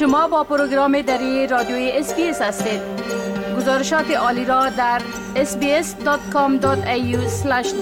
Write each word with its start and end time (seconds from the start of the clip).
شما 0.00 0.28
با 0.28 0.44
پروگرام 0.44 1.02
دری 1.02 1.46
رادیوی 1.46 1.90
SBS 1.94 2.42
هستید. 2.42 2.80
گزارشات 3.56 4.10
عالی 4.10 4.44
را 4.44 4.68
در 4.68 5.00
sbs.com.au 5.34 6.66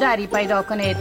دری 0.00 0.26
پیدا 0.26 0.62
کنید. 0.62 0.96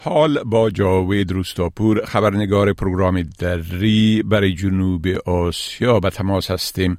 حال 0.00 0.42
با 0.44 0.70
جاوید 0.70 1.32
روستاپور 1.32 2.04
خبرنگار 2.04 2.72
پروگرام 2.72 3.22
دری 3.22 4.22
برای 4.22 4.54
جنوب 4.54 5.06
آسیا 5.26 6.00
به 6.00 6.10
تماس 6.10 6.50
هستیم 6.50 6.98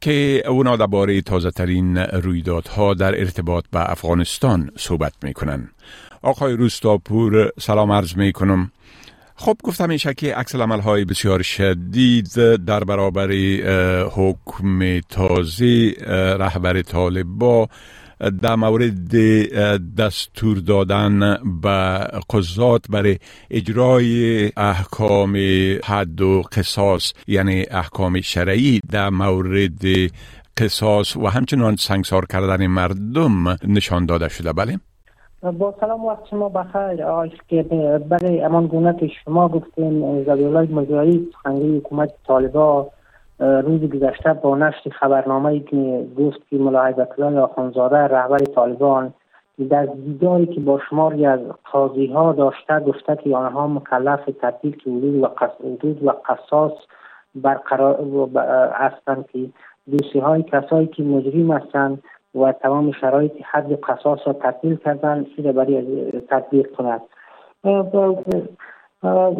که 0.00 0.42
اونا 0.48 0.76
درباره 0.76 1.22
تازه 1.22 1.50
ترین 1.50 1.98
رویدادها 1.98 2.94
در 2.94 3.20
ارتباط 3.20 3.64
به 3.72 3.90
افغانستان 3.90 4.70
صحبت 4.76 5.12
می‌کنن. 5.22 5.70
آقای 6.22 6.52
روستاپور 6.52 7.50
سلام 7.60 7.92
عرض 7.92 8.16
می 8.16 8.32
کنم 8.32 8.70
خب 9.36 9.56
گفتم 9.62 9.88
میشه 9.88 10.14
که 10.14 10.34
عکس 10.34 10.54
های 10.54 11.04
بسیار 11.04 11.42
شدید 11.42 12.34
در 12.64 12.84
برابر 12.84 13.32
حکم 14.12 15.00
تازه 15.00 15.94
رهبر 16.38 16.82
طالبا 16.82 17.68
در 18.42 18.54
مورد 18.54 19.16
دستور 19.96 20.58
دادن 20.58 21.36
به 21.62 21.98
قضات 22.30 22.84
برای 22.88 23.18
اجرای 23.50 24.46
احکام 24.56 25.36
حد 25.84 26.20
و 26.20 26.42
قصاص 26.52 27.12
یعنی 27.26 27.64
احکام 27.70 28.20
شرعی 28.20 28.80
در 28.90 29.10
مورد 29.10 29.82
قصاص 30.56 31.16
و 31.16 31.26
همچنان 31.26 31.76
سنگسار 31.76 32.26
کردن 32.26 32.66
مردم 32.66 33.48
نشان 33.48 34.06
داده 34.06 34.28
شده 34.28 34.52
بله؟ 34.52 34.80
با 35.52 35.74
سلام 35.80 36.04
وقت 36.04 36.26
شما 36.26 36.48
بخیر. 36.48 37.02
آقای 37.04 37.30
که 37.48 37.62
برای 38.08 38.40
امان 38.40 38.66
گونه 38.66 38.96
که 38.96 39.06
شما 39.06 39.48
گفتیم 39.48 40.24
زبیالای 40.24 40.66
مجایی 40.66 41.28
سخنگوی 41.32 41.78
حکومت 41.78 42.10
طالبا 42.26 42.90
روز 43.38 43.80
گذشته 43.80 44.32
با 44.32 44.56
نشر 44.56 44.90
خبرنامه 44.90 45.46
ای 45.46 45.60
که 45.60 46.06
گفت 46.18 46.38
که 46.50 46.56
ملاحظت 46.56 47.20
الله 47.20 47.40
آخانزاده 47.40 47.96
رهبر 47.96 48.38
طالبان 48.38 49.14
در 49.70 49.86
دیداری 49.86 50.46
که 50.46 50.60
با 50.60 50.80
شماری 50.90 51.26
از 51.26 51.40
قاضی 51.72 52.06
ها 52.06 52.32
داشته 52.32 52.80
گفته 52.80 53.16
که 53.16 53.36
آنها 53.36 53.66
مکلف 53.66 54.20
تطبیق 54.42 54.80
حدود 54.80 55.22
و 55.22 55.28
حدود 55.60 56.04
و 56.04 56.10
قصاص 56.10 56.72
برقرار 57.34 58.28
هستند 58.72 59.24
که 59.32 59.38
دوستی 59.90 60.18
های 60.18 60.42
کسایی 60.42 60.86
که 60.86 61.02
مجرم 61.02 61.50
هستند 61.50 62.02
و 62.34 62.52
تمام 62.52 62.92
شرایط 62.92 63.32
حد 63.44 63.72
قصاص 63.72 64.18
را 64.26 64.32
تطبیق 64.32 64.82
کردن 64.82 65.26
را 65.44 65.52
برای 65.52 66.12
تطبیق 66.30 66.66
کند. 66.76 67.00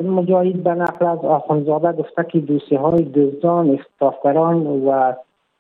مجاهد 0.05 0.63
به 0.63 0.71
نقل 0.71 1.07
از 1.07 1.19
آخونزاده 1.19 1.93
گفته 1.93 2.25
که 2.25 2.39
دوسیه 2.41 2.79
های 2.79 3.03
دزدان 3.03 3.71
اختطافگران 3.71 4.67
و 4.67 5.13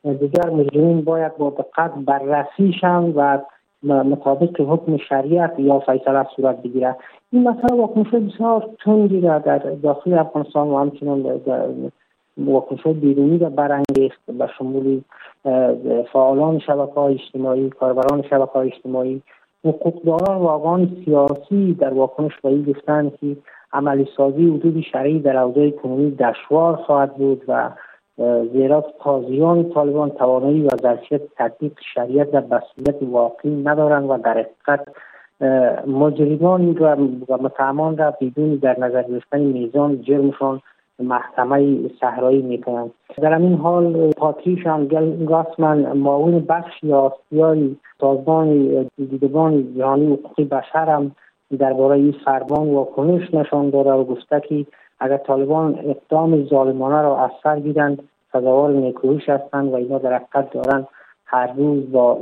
دیگر 0.05 0.50
مجرمین 0.50 1.05
باید 1.05 1.36
با 1.36 1.50
دقت 1.50 1.94
بررسی 1.94 2.72
شوند 2.80 3.14
و 3.16 3.38
مطابق 3.84 4.60
حکم 4.60 4.96
شریعت 4.96 5.58
یا 5.58 5.78
فیصله 5.78 6.27
صورت 6.36 6.62
بگیرد 6.62 6.96
این 7.32 7.48
مسئله 7.48 7.80
واکنش 7.80 8.06
بسیار 8.06 8.70
تندی 8.84 9.20
را 9.20 9.38
در 9.38 9.58
داخل 9.58 10.14
افغانستان 10.14 10.68
و 10.68 10.78
همچنان 10.78 11.22
واکنش 12.38 12.86
بیرونی 12.86 13.38
را 13.38 13.48
برانگیخت 13.48 14.20
به 14.27 14.48
شمول 14.58 15.00
فعالان 16.12 16.58
شبکه 16.58 16.92
های 16.92 17.14
اجتماعی 17.14 17.70
کاربران 17.70 18.22
شبکه 18.22 18.52
های 18.52 18.72
اجتماعی 18.72 19.22
حقوقداران 19.64 20.38
و 20.38 20.46
آقان 20.46 20.96
سیاسی 21.05 21.74
در 21.74 21.94
واکنش 21.94 22.32
به 22.42 22.48
این 22.48 22.62
گفتن 22.62 23.12
که 23.20 23.36
عملی 23.72 24.08
سازی 24.16 24.48
حدود 24.48 24.80
شرعی 24.80 25.18
در 25.20 25.36
اوضاع 25.36 25.70
کنونی 25.70 26.10
دشوار 26.10 26.77
خواهد 26.77 27.14
بود 27.14 27.42
و 27.48 27.70
زیرا 28.52 28.80
قاضیان 28.80 29.70
طالبان 29.70 30.11
توانایی 30.11 30.62
و 30.62 30.68
ظرفیت 30.83 31.20
تطبیق 31.36 31.73
شریعت 31.94 32.30
در 32.30 32.40
بسیت 32.40 32.96
واقعی 33.02 33.62
ندارند 33.62 34.11
و 34.11 34.18
در 34.18 34.30
حقیقت 34.33 34.89
مجرمان 35.86 36.78
و 37.28 37.39
متهمان 37.39 37.96
را 37.96 38.14
بدون 38.20 38.55
در 38.55 38.80
نظر 38.80 39.02
گرفتن 39.02 39.40
میزان 39.40 40.02
جرمشان 40.02 40.61
محکمه 40.98 41.88
صحرایی 42.00 42.42
می‌کنند 42.42 42.90
در 43.16 43.38
این 43.38 43.55
حال 43.55 44.10
پاتریش 44.10 44.66
هم 44.66 44.86
گاسمن 45.24 45.92
معاون 45.92 46.40
بخش 46.40 46.84
آسیایی 46.84 47.77
سازمان 48.00 48.68
دیدگان 48.96 49.74
جهانی 49.77 50.12
حقوق 50.12 50.48
بشر 50.48 50.88
هم 50.88 51.12
درباره 51.58 51.96
این 51.96 52.14
فرمان 52.24 52.70
واکنش 52.70 53.34
نشان 53.34 53.70
داده 53.70 53.90
و 53.90 54.05
گفته 54.05 54.40
که 54.48 54.66
اگر 55.00 55.16
طالبان 55.16 55.78
اقدام 55.84 56.44
ظالمانه 56.44 57.02
را 57.02 57.24
از 57.24 57.30
سر 57.42 57.61
گیرند 57.61 58.08
سزاوار 58.32 58.70
نیکویش 58.70 59.28
هستند 59.28 59.72
و 59.72 59.74
اینا 59.74 59.98
در 59.98 60.14
حقیقت 60.14 60.50
دارند 60.50 60.88
هر 61.26 61.52
روز 61.52 61.92
با 61.92 62.18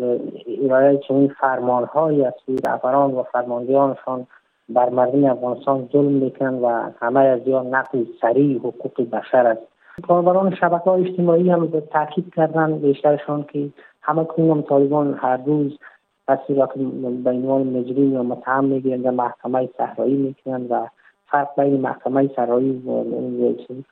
ارائه 0.65 1.01
چنین 1.09 1.29
فرمانهایی 1.41 2.25
از 2.25 2.33
سوی 2.47 2.57
رهبران 2.67 3.11
و 3.11 3.23
فرماندهانشان 3.23 4.27
بر 4.75 4.89
مردم 4.89 5.25
افغانستان 5.25 5.89
ظلم 5.93 6.13
می‌کنند 6.13 6.63
و 6.63 6.91
همه 7.01 7.21
از 7.21 7.41
یا 7.47 7.63
نقل 7.63 8.05
سریع 8.21 8.59
حقوق 8.59 9.11
بشر 9.13 9.47
است 9.47 9.63
کاربران 10.09 10.55
شبکه 10.55 10.91
های 10.91 11.09
اجتماعی 11.09 11.51
هم 11.51 11.81
تاکید 11.93 12.35
کردن 12.35 12.79
بیشترشان 12.79 13.45
که 13.53 13.69
همه 14.03 14.25
کنون 14.25 14.63
طالبان 14.63 15.15
هر 15.15 15.37
روز 15.37 15.79
کسی 16.29 16.55
را 16.55 16.67
به 17.25 17.31
عنوان 17.31 17.63
مجرم 17.63 18.13
یا 18.13 18.23
متهم 18.23 18.65
می‌گیرند 18.65 19.07
محکمه 19.07 19.69
صحرایی 19.79 20.17
می‌کنند 20.17 20.71
و 20.71 20.87
فرق 21.27 21.61
بین 21.61 21.81
محکمه 21.81 22.31
صحرایی 22.37 22.83
و 22.87 23.05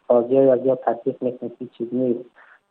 قاضی 0.09 0.37
های 0.37 0.51
از 0.51 0.61
یا 0.65 0.75
تطبیق 0.75 1.17
می‌کنند 1.21 1.53
که 1.59 1.67
چیز 1.79 1.89
نیست 1.93 2.25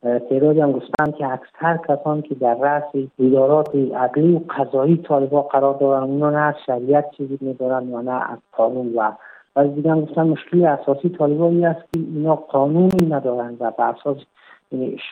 تعدادی 0.03 0.59
هم 0.59 0.71
گفتند 0.71 1.15
که 1.15 1.27
اکثر 1.27 1.77
کسان 1.89 2.21
که 2.21 2.35
در 2.35 2.53
رأس 2.53 3.09
ادارات 3.19 3.75
عدلی 3.75 4.35
و 4.35 4.39
قضایی 4.39 4.97
طالبا 4.97 5.41
قرار 5.41 5.73
دارند 5.73 6.09
اونا 6.09 6.29
نه 6.29 6.37
از 6.37 6.55
شریعت 6.65 7.11
چیزی 7.17 7.37
میدارند 7.41 7.93
و 7.93 8.01
نه 8.01 8.31
از 8.31 8.37
قانون. 8.51 8.93
و 8.95 9.11
از 9.55 9.75
دیگه 9.75 9.91
هم 9.91 10.01
گفتن 10.01 10.23
مشکلی 10.23 10.65
اساسی 10.65 11.09
طالبا 11.09 11.47
این 11.47 11.65
است 11.65 11.81
که 11.93 11.99
اینا 11.99 12.35
قانونی 12.35 13.05
ندارند 13.09 13.57
و 13.59 13.71
به 13.71 13.83
اساس 13.83 14.17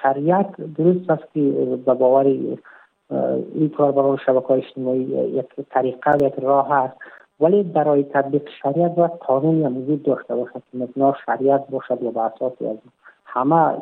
شریعت 0.02 0.62
درست 0.78 1.10
است 1.10 1.34
که 1.34 1.42
به 1.86 1.94
باور 1.94 2.26
این 3.56 3.70
کار 3.78 3.92
برای 3.92 4.18
شبکه 4.26 4.52
اجتماعی 4.52 5.02
یک 5.02 5.46
طریقه 5.70 6.12
و 6.12 6.26
یک 6.26 6.34
راه 6.34 6.72
است. 6.72 6.98
ولی 7.40 7.64
برای 7.64 8.04
تطبیق 8.04 8.50
شریعت 8.62 8.96
باید 8.96 9.12
قانونی 9.12 9.64
هم 9.64 9.78
وجود 9.78 10.04
داشته 10.04 10.36
باشد 10.36 10.62
که 10.72 10.78
مثلا 10.78 11.14
شریعت 11.26 11.68
باشد 11.70 12.04
و 12.04 12.12
به 12.12 12.22
اساس 12.22 12.54
از 12.62 12.78
همه 13.38 13.78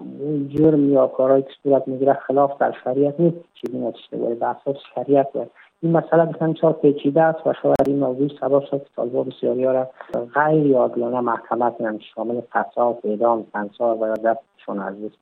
جرم 0.58 0.94
یا 0.94 1.08
کارهایی 1.08 1.44
که 1.44 1.50
صورت 1.64 1.88
می‌گیره 1.88 2.14
خلاف 2.28 2.52
در 2.60 2.74
شریعت 2.84 3.20
نیست. 3.20 3.38
چیزی 3.62 3.78
نتیجه 3.78 4.18
باید 4.18 4.40
به 4.40 4.46
اساس 4.46 4.76
شریعت 4.96 5.34
باید 5.34 5.48
این 5.82 5.92
مسئله 5.92 6.26
بسیار 6.26 6.54
بسیار 6.54 6.74
پیچیده 6.74 7.22
است 7.22 7.48
و 7.48 7.54
شاید 7.62 7.88
این 7.88 8.00
موضوع 8.00 8.30
سبب 8.42 8.64
شد 8.72 8.84
که 8.84 8.90
طالبا 8.96 9.24
بسیاری 9.24 9.64
را 9.64 9.90
غیر 10.36 10.78
عادلانه 10.78 11.20
محکمه 11.20 11.72
کنند. 11.80 12.00
شامل 12.16 12.42
سنگسار 13.54 13.96
و 13.96 14.04
از 14.04 14.22
دست 14.24 14.40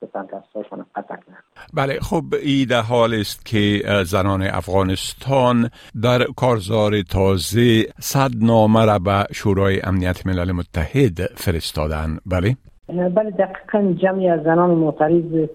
بتن 0.01 0.25
دستشون 0.25 0.85
قطع 0.95 1.15
کنند. 1.15 1.43
بله 1.73 1.99
خب 1.99 2.23
این 2.43 2.67
در 2.69 2.81
حال 2.81 3.13
است 3.13 3.45
که 3.45 3.81
زنان 4.05 4.41
افغانستان 4.41 5.69
در 6.03 6.19
کارزار 6.37 7.01
تازه 7.01 7.83
صد 7.99 8.31
نامه 8.41 8.85
را 8.85 8.99
به 8.99 9.23
شورای 9.33 9.81
امنیت 9.83 10.27
ملل 10.27 10.51
متحد 10.51 11.17
فرستادن. 11.35 12.17
بله. 12.25 12.55
بله 12.87 13.31
دقیقا 13.31 13.93
جمعی 13.93 14.29
از 14.29 14.43
زنان 14.43 14.69
معترض 14.69 15.47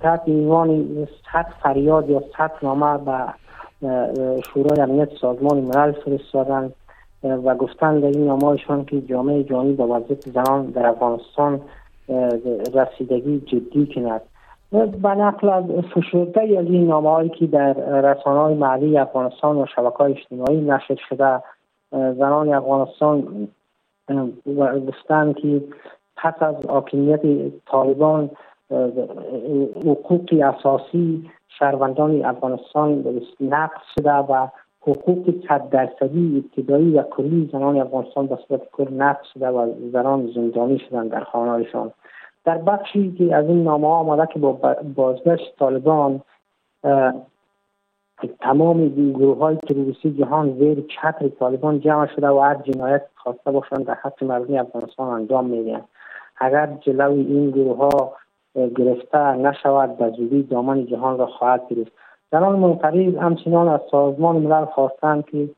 تحت 0.00 0.28
عنوان 0.28 0.86
صد 1.32 1.46
فریاد 1.62 2.10
یا 2.10 2.22
صد 2.38 2.52
نامه 2.62 2.98
به 2.98 3.34
شورای 4.52 4.80
امنیت 4.80 5.08
سازمان 5.20 5.58
ملل 5.58 5.92
فرستادن 5.92 6.72
و 7.22 7.54
گفتن 7.54 8.00
در 8.00 8.06
این 8.06 8.26
نامهشان 8.26 8.84
که 8.84 9.00
جامعه 9.00 9.44
جهانی 9.44 9.72
به 9.72 9.84
وضعیت 9.84 10.20
زنان 10.20 10.66
در 10.66 10.86
افغانستان 10.86 11.60
رسیدگی 12.74 13.40
جدی 13.40 13.88
کند. 13.94 14.20
به 15.02 15.08
نقل 15.08 15.48
از 15.48 15.64
فشرده 15.64 16.58
از 16.58 16.66
این 16.66 16.86
نامه 16.86 17.10
هایی 17.10 17.28
که 17.28 17.46
در 17.46 17.72
رسانه 18.00 18.40
های 18.40 18.54
محلی 18.54 18.98
افغانستان 18.98 19.56
و 19.56 19.66
شبکه 19.76 19.96
های 19.96 20.12
اجتماعی 20.12 20.60
نشر 20.60 20.96
شده 21.08 21.42
زنان 21.92 22.54
افغانستان 22.54 23.48
گفتن 24.86 25.32
که 25.32 25.62
پس 26.16 26.42
از 26.42 26.54
حاکمیت 26.68 27.20
طالبان 27.66 28.30
حقوق 29.86 30.42
اساسی 30.42 31.30
شهروندان 31.48 32.24
افغانستان 32.24 33.20
نقص 33.40 33.80
شده 33.94 34.12
و 34.12 34.48
حقوق 34.80 35.34
صد 35.48 35.68
درصدی 35.70 36.44
ابتدایی 36.44 36.98
و 36.98 37.02
کلی 37.02 37.50
زنان 37.52 37.80
افغانستان 37.80 38.26
به 38.26 38.38
صورت 38.48 38.70
کل 38.70 38.94
نقص 38.94 39.26
شده 39.34 39.48
و 39.48 39.72
زنان 39.92 40.30
زندانی 40.34 40.78
شدن 40.78 41.08
در 41.08 41.24
خانهایشان 41.24 41.92
در 42.44 42.58
بخشی 42.58 43.12
که 43.12 43.36
از 43.36 43.46
این 43.46 43.62
نامه 43.62 43.86
ها 43.86 43.94
آمده 43.94 44.32
که 44.32 44.38
با 44.38 44.52
بازگشت 44.94 45.56
طالبان 45.58 46.20
تمام 48.40 48.88
گروه 48.88 49.38
های 49.38 49.56
تروریستی 49.56 50.10
جهان 50.10 50.58
زیر 50.58 50.80
چتر 50.80 51.28
طالبان 51.28 51.80
جمع 51.80 52.06
شده 52.06 52.28
و 52.28 52.40
هر 52.40 52.54
جنایت 52.54 53.02
خواسته 53.14 53.50
باشند 53.50 53.86
در 53.86 53.94
حق 53.94 54.24
مردمی 54.24 54.58
افغانستان 54.58 55.08
انجام 55.08 55.46
می‌دهند. 55.46 55.88
اگر 56.38 56.66
جلوی 56.80 57.20
این 57.20 57.50
گروه 57.50 57.76
ها 57.76 58.12
گرفته 58.54 59.18
نشود 59.18 59.98
به 59.98 60.10
زودی 60.10 60.42
دامن 60.42 60.86
جهان 60.86 61.18
را 61.18 61.26
خواهد 61.26 61.68
گرفت. 61.68 61.92
زنان 62.32 62.58
منقریب 62.58 63.18
همچنان 63.18 63.68
از 63.68 63.80
سازمان 63.90 64.36
ملل 64.36 64.64
خواستند 64.64 65.24
که 65.24 65.48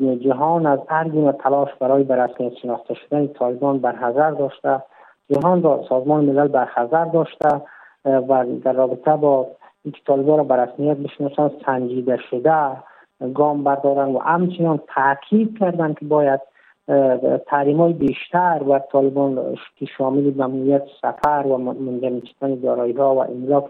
جهان 0.00 0.66
از 0.66 0.78
هر 0.88 1.08
گونه 1.08 1.32
تلاش 1.32 1.68
برای 1.80 2.04
به 2.04 2.16
رسمیت 2.16 2.54
شناخته 2.54 2.94
شدن 2.94 3.26
طالبان 3.26 3.78
برحضر 3.78 4.30
داشته 4.30 4.82
جهان 5.30 5.62
را 5.62 5.84
سازمان 5.88 6.24
ملل 6.24 6.48
برحضر 6.48 7.04
داشته 7.04 7.62
و 8.04 8.44
در 8.64 8.72
رابطه 8.72 9.16
با 9.16 9.46
اینکه 9.84 10.00
طالبان 10.06 10.38
را 10.38 10.44
به 10.44 10.56
رسمیت 10.56 10.96
بشناسند 10.96 11.50
سنجیده 11.66 12.18
شده 12.30 12.76
گام 13.34 13.64
بردارن 13.64 14.08
و 14.08 14.18
همچنان 14.18 14.80
تاکید 14.94 15.58
کردند 15.58 15.98
که 15.98 16.04
باید 16.04 16.40
تحریم 17.46 17.76
های 17.76 17.92
بیشتر 17.92 18.62
و 18.68 18.78
طالبان 18.78 19.56
که 19.76 19.86
شامل 19.86 20.32
ممنوعیت 20.36 20.82
سفر 21.02 21.46
و 21.46 21.58
منجمد 21.58 22.24
شدن 22.24 22.54
دارایی 22.54 22.92
ها 22.92 23.14
و 23.14 23.18
املاک 23.18 23.64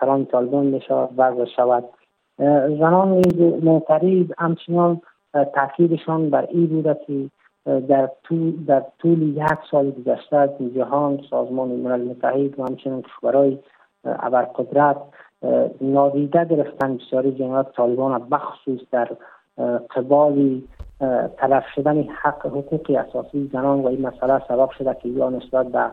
سران 0.00 0.26
طالبان 0.26 0.66
می‌شود 0.66 1.10
وضع 1.16 1.44
شود. 1.44 1.84
زنان 2.78 3.22
معترض 3.62 4.26
همچنان 4.38 5.00
تاکیدشان 5.54 6.30
بر 6.30 6.46
این 6.50 6.66
بوده 6.66 6.96
که 7.06 7.30
در 7.80 8.10
طول, 8.24 8.64
در 8.66 8.84
طول 8.98 9.22
یک 9.22 9.58
سال 9.70 9.90
گذشته 9.90 10.36
از 10.36 10.50
جهان 10.74 11.20
سازمان 11.30 11.68
ملل 11.68 12.08
متحد 12.08 12.60
و 12.60 12.62
همچنین 12.62 13.02
کشورهای 13.02 13.58
ابرقدرت 14.04 14.96
نادیده 15.80 16.44
گرفتن 16.44 16.96
بسیاری 16.96 17.32
جنایات 17.32 17.72
طالبان 17.72 18.28
بخصوص 18.28 18.80
در 18.90 19.08
قبال 19.96 20.60
تلف 21.38 21.64
شدن 21.74 22.02
حق 22.02 22.46
حقوقی 22.46 22.96
اساسی 22.96 23.50
زنان 23.52 23.80
و 23.80 23.86
این 23.86 24.06
مسئله 24.06 24.42
سبب 24.48 24.70
شده 24.70 24.96
که 25.02 25.08
یا 25.08 25.30
نسبت 25.30 25.66
به 25.66 25.90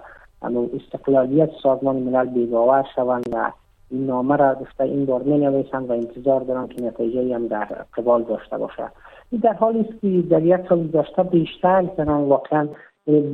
استقلالیت 0.52 1.50
سازمان 1.64 1.96
ملل 1.96 2.26
بیگاور 2.26 2.86
شوند 2.96 3.24
و 3.34 3.52
این 3.92 4.06
نامه 4.06 4.36
را 4.36 4.56
گفته 4.56 4.84
این 4.84 5.06
بار 5.06 5.22
می 5.22 5.48
و 5.48 5.92
انتظار 5.92 6.42
دارند 6.42 6.70
که 6.70 6.84
نتیجه 6.84 7.36
هم 7.36 7.48
در 7.48 7.68
قبال 7.98 8.24
داشته 8.24 8.58
باشه 8.58 8.92
این 9.32 9.42
در 9.42 9.54
حالی 9.54 9.80
است 9.80 10.02
که 10.02 10.22
در 10.30 10.44
یک 10.44 10.68
سال 10.70 10.88
داشته 10.88 11.24
بیشتر 11.24 11.90
زنان 11.98 12.22
واقعا 12.22 12.68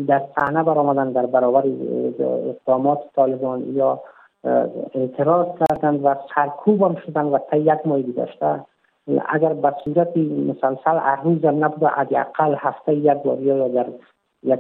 در 0.07 0.21
صحنه 0.36 0.63
برآمدن 0.63 1.12
در 1.12 1.25
برابر 1.25 1.63
اقدامات 2.19 3.00
طالبان 3.16 3.63
یا 3.74 4.01
اعتراض 4.95 5.48
کردند 5.60 6.06
و 6.06 6.16
سرکوب 6.36 6.83
هم 6.83 6.95
شدن 7.06 7.25
و 7.25 7.38
تا 7.51 7.57
یک 7.57 7.80
ماه 7.86 8.01
گذشته 8.01 8.66
اگر 9.29 9.53
به 9.53 9.73
صورت 9.83 10.17
مسلسل 10.17 10.97
هر 10.97 11.21
روز 11.23 11.45
نبوده 11.45 11.88
حداقل 11.88 12.56
هفته 12.57 12.95
یک 12.95 13.17
بار 13.23 13.41
یا 13.41 13.67
در 13.67 13.85
یک 14.44 14.59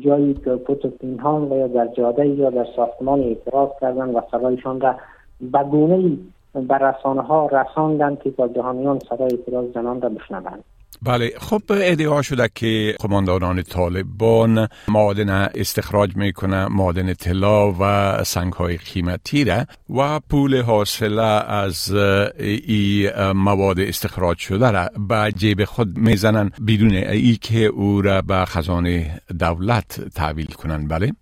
جایی 0.00 0.34
پوت 0.34 0.86
پینهان 0.86 1.52
و 1.52 1.56
یا 1.56 1.66
در 1.66 1.86
جاده 1.86 2.26
یا 2.26 2.50
در 2.50 2.66
ساختمان 2.76 3.20
اعتراض 3.20 3.68
کردن 3.80 4.14
و 4.14 4.20
صدایشان 4.30 4.80
را 4.80 4.94
به 5.40 5.64
گونه 5.64 6.18
بر 6.54 6.78
رسانه 6.78 7.22
ها 7.22 7.46
رساندن 7.46 8.16
که 8.16 8.30
با 8.30 8.48
جهانیان 8.48 8.98
صدای 8.98 9.30
اعتراض 9.30 9.72
زنان 9.74 10.00
را 10.00 10.08
بشنوند. 10.08 10.64
بله 11.02 11.30
خب 11.38 11.62
ادعا 11.70 12.22
شده 12.22 12.48
که 12.54 12.94
قماندانان 13.00 13.62
طالبان 13.62 14.68
معادن 14.88 15.30
استخراج 15.30 16.16
می‌کنه 16.16 16.68
معادن 16.68 17.14
طلا 17.14 17.72
و 17.80 18.14
سنگ 18.24 18.52
های 18.52 18.76
قیمتی 18.76 19.44
را 19.44 19.64
و 19.96 20.20
پول 20.30 20.62
حاصله 20.62 21.22
از 21.52 21.94
این 22.38 23.10
مواد 23.32 23.80
استخراج 23.80 24.38
شده 24.38 24.70
را 24.70 24.88
به 25.08 25.32
جیب 25.36 25.64
خود 25.64 25.98
می‌زنن 25.98 26.50
بدون 26.66 26.90
ای 26.90 27.36
که 27.36 27.64
او 27.64 28.02
را 28.02 28.22
به 28.22 28.44
خزانه 28.44 29.20
دولت 29.40 30.00
تحویل 30.14 30.46
کنن. 30.46 30.88
بله. 30.88 31.12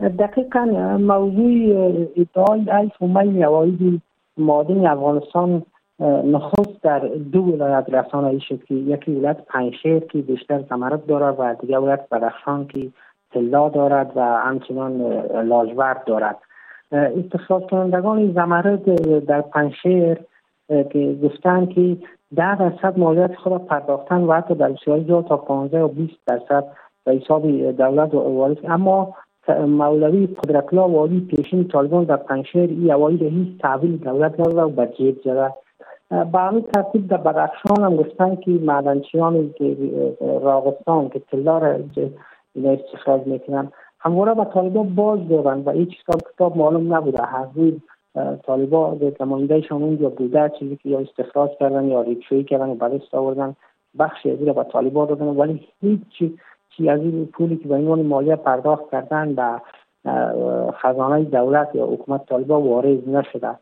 دقیقا 0.00 0.64
موضوع 1.00 1.52
ادعای 2.16 2.70
الف 2.70 3.02
و 3.02 3.06
معادن 4.38 4.86
افغانستان 4.86 5.62
نخست 6.00 6.82
در 6.82 6.98
دو 7.32 7.40
ولایت 7.40 7.86
شد 8.38 8.64
که 8.64 8.74
یکی 8.74 9.14
ولایت 9.14 9.44
پنشیر 9.46 9.98
که 9.98 10.18
بیشتر 10.18 10.62
ثمرت 10.68 11.06
دارد 11.06 11.36
و 11.38 11.54
دیگر 11.60 11.78
ولایت 11.78 12.08
بدخشان 12.10 12.66
که 12.66 12.88
طلا 13.34 13.68
دارد 13.68 14.12
و 14.16 14.20
همچنان 14.20 15.02
لاجورد 15.42 16.04
دارد. 16.04 16.36
استخراج 16.92 17.62
کنندگان 17.62 18.32
زمرد 18.32 18.84
در 19.24 19.40
پنشیر 19.40 20.18
که 20.68 21.18
گفتن 21.22 21.66
که 21.66 21.96
ده 22.36 22.58
درصد 22.58 22.98
مالیات 22.98 23.34
خود 23.34 23.52
را 23.52 23.58
پرداختن 23.58 24.20
و 24.20 24.32
حتی 24.32 24.54
در 24.54 24.72
بسیاری 24.72 25.04
جا 25.04 25.22
تا 25.22 25.36
15 25.36 25.80
و 25.80 25.88
20 25.88 26.12
درصد 26.26 26.64
به 27.04 27.12
حساب 27.12 27.70
دولت 27.70 28.14
وارد 28.14 28.58
اما 28.64 29.14
مولوی 29.48 30.26
قدرتلا 30.26 30.88
والی 30.88 31.20
پیشین 31.20 31.68
طالبان 31.68 32.04
در 32.04 32.16
پنشیر 32.16 32.70
ای 32.70 32.92
اوایی 32.92 33.28
هیچ 33.28 33.60
تحویل 33.60 33.96
دولت 33.96 34.40
نداده 34.40 34.62
و 34.62 34.68
به 34.68 34.92
جیب 34.98 35.20
زده 35.24 35.52
به 36.10 36.38
همین 36.38 36.62
ترتیب 36.62 37.08
در 37.08 37.16
بدخشان 37.16 37.84
هم 37.84 37.96
گفتن 37.96 38.36
که 38.36 38.50
معدنچیان 38.50 39.54
راغستان 40.20 41.08
که 41.08 41.18
طلا 41.18 41.58
را 41.58 41.78
استخراج 42.64 43.26
می‌کنن. 43.26 43.72
همواره 44.00 44.34
به 44.34 44.44
طالبان 44.44 44.94
باز 44.94 45.28
دارن 45.28 45.62
و 45.64 45.70
هیچ 45.70 46.02
کتاب 46.02 46.20
کتاب 46.34 46.56
معلوم 46.56 46.94
نبوده. 46.94 47.22
هر 47.22 47.46
روز 47.54 47.74
طالبا 48.46 48.96
نمایندهشان 49.20 49.82
اونجا 49.82 50.08
بوده 50.08 50.52
چیزی 50.58 50.76
که 50.76 50.88
یا 50.88 50.98
استخراج 50.98 51.50
کردن 51.60 51.88
یا 51.88 52.02
ریکشویی 52.02 52.44
کردن 52.44 52.68
و 52.68 52.74
برست 52.74 53.14
آوردن. 53.14 53.56
بخشی 53.98 54.30
از 54.30 54.38
به 54.38 54.64
طالبا 54.64 55.06
دادن 55.06 55.26
ولی 55.26 55.68
هیچ 55.80 56.32
چی 56.76 56.88
از 56.88 57.00
این 57.00 57.26
پولی 57.26 57.56
که 57.56 57.68
به 57.68 57.74
عنوان 57.74 58.02
مالیه 58.02 58.36
پرداخت 58.36 58.90
کردن 58.90 59.34
به 59.34 59.60
خزانه 60.72 61.24
دولت 61.24 61.74
یا 61.74 61.86
حکومت 61.86 62.26
طالبا 62.26 62.60
وارد 62.60 63.08
نشده. 63.08 63.58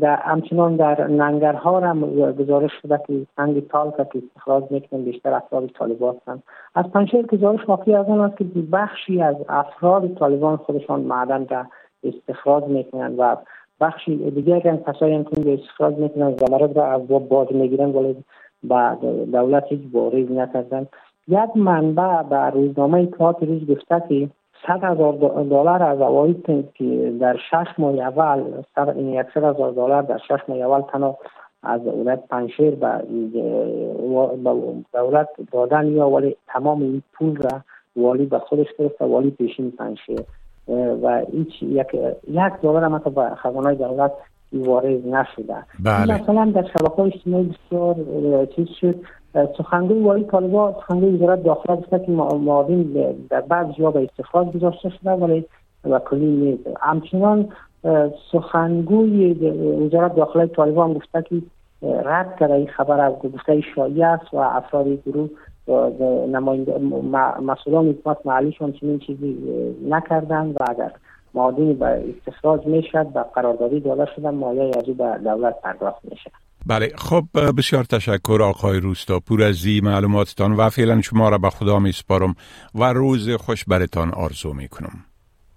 در 0.00 0.16
همچنان 0.16 0.76
در 0.76 1.06
ننگرها 1.06 1.80
هم 1.80 2.00
گزارش 2.32 2.70
شده 2.82 3.00
که 3.06 3.26
سنگ 3.36 3.68
تال 3.68 3.90
که 3.90 4.06
استخراج 4.14 4.64
می‌کنن 4.70 5.02
بیشتر 5.02 5.32
افراد 5.32 5.66
طالبان 5.66 6.16
هستند 6.16 6.42
از 6.74 6.84
پنشیر 6.84 7.26
گزارش 7.26 7.68
واقعی 7.68 7.94
از 7.94 8.06
آن 8.06 8.20
است 8.20 8.36
که 8.36 8.44
بخشی 8.72 9.22
از 9.22 9.36
افراد 9.48 10.14
طالبان 10.14 10.56
خودشان 10.56 11.00
معدن 11.00 11.46
را 11.46 11.66
استخراج 12.04 12.64
می‌کنن 12.64 13.16
و 13.16 13.36
بخشی 13.80 14.30
دیگر 14.30 14.68
هم 14.68 14.76
کسایی 14.76 15.14
هم 15.14 15.24
که 15.24 15.54
استخراج 15.54 15.94
می‌کنن 15.94 16.36
زمرد 16.36 16.76
را 16.76 16.86
از 16.86 17.08
باز 17.08 17.46
می‌گیرن 17.50 17.90
ولی 17.90 18.16
با 18.62 18.98
دولت 19.32 19.64
هیچ 19.68 19.80
بارز 19.92 20.30
نکردن. 20.30 20.86
یک 21.28 21.56
منبع 21.56 22.22
به 22.22 22.36
روزنامه 22.36 23.00
اطلاعات 23.00 23.42
روز 23.42 23.66
گفته 23.66 24.02
که 24.08 24.28
صد 24.66 24.84
هزار 24.84 25.12
دلار 25.44 25.82
از 25.82 26.00
اوایل 26.00 26.66
که 26.74 27.12
در 27.20 27.36
شش 27.50 27.66
ماه 27.78 27.94
اول 27.94 28.44
این 28.96 29.08
یکصد 29.08 29.44
هزار 29.44 29.72
دلار 29.72 30.02
در 30.02 30.18
شش 30.18 30.40
ماه 30.48 30.58
اول 30.58 30.80
تنها 30.80 31.18
از 31.62 31.84
دولت 31.84 32.28
پنشیر 32.28 32.74
به 32.74 33.02
دولت 34.92 35.28
دادن 35.52 35.86
یا 35.86 36.08
ولی 36.08 36.36
تمام 36.46 36.82
این 36.82 37.02
پول 37.12 37.36
را 37.36 37.60
والی 37.96 38.26
به 38.26 38.38
خودش 38.38 38.66
گرفت 38.78 39.02
والی 39.02 39.30
پیشین 39.30 39.70
پنشیر. 39.70 40.20
و 41.02 41.24
هیچ 41.32 41.62
یک 41.62 41.94
یک 42.28 42.52
دلار 42.62 42.84
هم 42.84 42.98
به 42.98 43.34
خزانه 43.34 43.74
دولت 43.74 44.12
وارد 44.54 45.06
نشده 45.06 45.56
بله. 45.84 46.22
مثلا 46.22 46.52
در 46.54 46.62
شبکه 46.62 47.00
اجتماعی 47.00 47.44
بسیار 47.44 47.96
چیز 48.56 48.68
شد. 48.80 48.94
سخنگوی 49.58 50.00
والی 50.00 50.24
طالبا 50.24 50.72
سخنگوی 50.80 51.16
وزارت 51.16 51.42
داخله 51.42 51.76
گفته 51.76 51.98
که 51.98 52.12
معاون 52.12 52.82
در 53.30 53.40
بعض 53.40 53.66
جا 53.78 53.90
به 53.90 54.02
استخراج 54.02 54.48
گذاشته 54.48 54.88
شده 54.88 55.10
ولی 55.10 55.44
و 55.84 55.98
کلی 55.98 56.26
نیست. 56.26 56.62
همچنان 56.80 57.48
سخنگوی 58.32 59.32
وزارت 59.86 60.14
داخله 60.14 60.46
طالبان 60.46 60.92
گفته 60.92 61.22
که 61.22 61.42
رد 61.82 62.36
کرده 62.40 62.54
این 62.54 62.66
خبر 62.66 63.00
از 63.00 63.12
گفته 63.12 63.60
شایع 63.74 64.08
است 64.08 64.34
و 64.34 64.36
افراد 64.36 64.86
گروه 64.88 65.28
نماینده 66.28 66.78
مسئولان 67.42 67.88
حکومت 67.88 68.16
محلیشان 68.24 68.72
چنین 68.72 68.98
چیزی 68.98 69.38
نکردن 69.88 70.46
و 70.46 70.64
اگر 70.68 70.92
معادنی 71.34 71.74
به 71.74 72.04
استخراج 72.16 72.66
می‌شد 72.66 73.06
و 73.14 73.24
قراردادی 73.34 73.80
داده 73.80 74.06
شدن 74.16 74.34
مایه 74.34 74.70
از 74.76 74.84
به 74.84 75.18
دولت 75.24 75.60
پرداخت 75.62 76.04
میشه 76.04 76.30
بله 76.66 76.92
خب 76.96 77.24
بسیار 77.58 77.84
تشکر 77.84 78.38
آقای 78.42 78.80
روستاپور 78.80 79.42
از 79.42 79.64
این 79.64 79.84
معلوماتتان 79.84 80.52
و 80.52 80.68
فعلا 80.68 81.00
شما 81.00 81.28
را 81.28 81.38
به 81.38 81.50
خدا 81.50 81.78
می 81.78 81.92
سپارم 81.92 82.34
و 82.74 82.84
روز 82.84 83.30
خوش 83.30 83.64
برتان 83.64 84.14
آرزو 84.14 84.52
می 84.52 84.68
کنم 84.68 85.04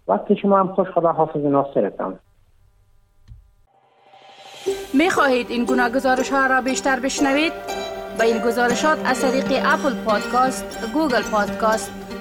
وقتی 0.07 0.36
شما 0.41 0.60
هم 0.60 0.67
خوش 0.67 0.88
خدا 0.96 1.12
حافظ 1.12 1.41
ناصرتان. 1.41 2.19
می 4.93 5.10
خواهید 5.10 5.48
این 5.50 5.65
گونه 5.66 5.89
گزارش 5.89 6.29
ها 6.29 6.48
را 6.48 6.62
بیشتر 6.62 7.00
بشنوید؟ 7.00 7.53
با 8.19 8.24
این 8.24 8.38
گزارشات 8.38 8.98
از 9.05 9.22
طریق 9.22 9.46
Apple 9.66 9.96
Podcasts، 10.06 10.94
Google 10.94 11.22
Podcasts، 11.32 12.07